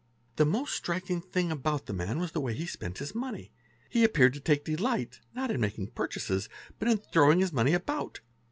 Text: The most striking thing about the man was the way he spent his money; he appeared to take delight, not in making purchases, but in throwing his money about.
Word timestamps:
The 0.37 0.45
most 0.47 0.73
striking 0.75 1.21
thing 1.21 1.51
about 1.51 1.85
the 1.85 1.93
man 1.93 2.17
was 2.17 2.31
the 2.31 2.41
way 2.41 2.55
he 2.55 2.65
spent 2.65 2.97
his 2.97 3.13
money; 3.13 3.51
he 3.87 4.03
appeared 4.03 4.33
to 4.33 4.39
take 4.39 4.65
delight, 4.65 5.19
not 5.35 5.51
in 5.51 5.61
making 5.61 5.91
purchases, 5.91 6.49
but 6.79 6.87
in 6.87 6.97
throwing 6.97 7.39
his 7.39 7.53
money 7.53 7.73
about. 7.75 8.19